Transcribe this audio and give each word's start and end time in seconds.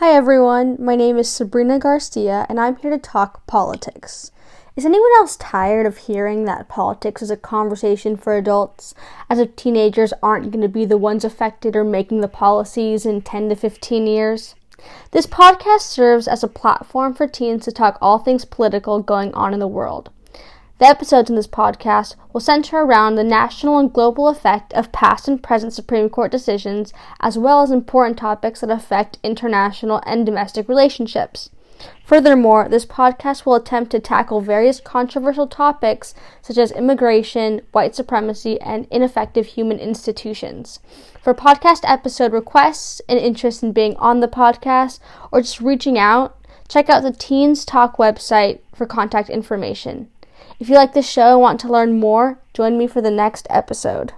Hi 0.00 0.14
everyone, 0.14 0.78
my 0.82 0.96
name 0.96 1.18
is 1.18 1.28
Sabrina 1.28 1.78
Garcia 1.78 2.46
and 2.48 2.58
I'm 2.58 2.76
here 2.76 2.90
to 2.90 2.96
talk 2.96 3.46
politics. 3.46 4.32
Is 4.74 4.86
anyone 4.86 5.10
else 5.18 5.36
tired 5.36 5.84
of 5.84 5.98
hearing 5.98 6.46
that 6.46 6.70
politics 6.70 7.20
is 7.20 7.30
a 7.30 7.36
conversation 7.36 8.16
for 8.16 8.34
adults, 8.34 8.94
as 9.28 9.38
if 9.38 9.54
teenagers 9.56 10.14
aren't 10.22 10.52
going 10.52 10.62
to 10.62 10.68
be 10.68 10.86
the 10.86 10.96
ones 10.96 11.22
affected 11.22 11.76
or 11.76 11.84
making 11.84 12.22
the 12.22 12.28
policies 12.28 13.04
in 13.04 13.20
10 13.20 13.50
to 13.50 13.54
15 13.54 14.06
years? 14.06 14.54
This 15.10 15.26
podcast 15.26 15.80
serves 15.80 16.26
as 16.26 16.42
a 16.42 16.48
platform 16.48 17.12
for 17.12 17.26
teens 17.26 17.66
to 17.66 17.70
talk 17.70 17.98
all 18.00 18.18
things 18.18 18.46
political 18.46 19.02
going 19.02 19.34
on 19.34 19.52
in 19.52 19.60
the 19.60 19.68
world. 19.68 20.08
The 20.80 20.86
episodes 20.86 21.28
in 21.28 21.36
this 21.36 21.46
podcast 21.46 22.16
will 22.32 22.40
center 22.40 22.78
around 22.78 23.16
the 23.16 23.22
national 23.22 23.78
and 23.78 23.92
global 23.92 24.28
effect 24.28 24.72
of 24.72 24.92
past 24.92 25.28
and 25.28 25.42
present 25.42 25.74
Supreme 25.74 26.08
Court 26.08 26.32
decisions, 26.32 26.94
as 27.20 27.36
well 27.36 27.60
as 27.60 27.70
important 27.70 28.16
topics 28.16 28.62
that 28.62 28.70
affect 28.70 29.18
international 29.22 30.00
and 30.06 30.24
domestic 30.24 30.70
relationships. 30.70 31.50
Furthermore, 32.02 32.66
this 32.66 32.86
podcast 32.86 33.44
will 33.44 33.56
attempt 33.56 33.90
to 33.90 34.00
tackle 34.00 34.40
various 34.40 34.80
controversial 34.80 35.46
topics 35.46 36.14
such 36.40 36.56
as 36.56 36.72
immigration, 36.72 37.60
white 37.72 37.94
supremacy, 37.94 38.58
and 38.62 38.86
ineffective 38.90 39.48
human 39.48 39.78
institutions. 39.78 40.80
For 41.20 41.34
podcast 41.34 41.80
episode 41.84 42.32
requests 42.32 43.02
and 43.06 43.18
interest 43.18 43.62
in 43.62 43.72
being 43.72 43.96
on 43.96 44.20
the 44.20 44.28
podcast 44.28 44.98
or 45.30 45.42
just 45.42 45.60
reaching 45.60 45.98
out, 45.98 46.38
check 46.70 46.88
out 46.88 47.02
the 47.02 47.12
Teens 47.12 47.66
Talk 47.66 47.98
website 47.98 48.60
for 48.74 48.86
contact 48.86 49.28
information. 49.28 50.08
If 50.58 50.68
you 50.68 50.74
like 50.74 50.92
this 50.92 51.08
show 51.08 51.32
and 51.32 51.40
want 51.40 51.60
to 51.60 51.72
learn 51.72 51.98
more, 51.98 52.38
join 52.54 52.78
me 52.78 52.86
for 52.86 53.00
the 53.00 53.10
next 53.10 53.46
episode. 53.50 54.12